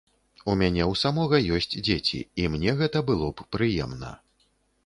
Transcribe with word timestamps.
У 0.43 0.53
мяне 0.61 0.81
ў 0.91 1.01
самога 1.01 1.41
ёсць 1.57 1.69
дзеці 1.85 2.19
і 2.45 2.49
мне 2.57 2.75
гэта 2.81 2.97
было 3.11 3.31
б 3.37 3.49
прыемна. 3.57 4.11